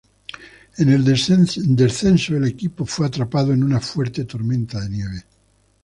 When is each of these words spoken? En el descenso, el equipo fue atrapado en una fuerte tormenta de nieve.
En 0.79 0.89
el 0.89 1.05
descenso, 1.05 2.33
el 2.35 2.45
equipo 2.47 2.87
fue 2.87 3.05
atrapado 3.05 3.53
en 3.53 3.63
una 3.63 3.79
fuerte 3.79 4.25
tormenta 4.25 4.79
de 4.81 4.89
nieve. 4.89 5.25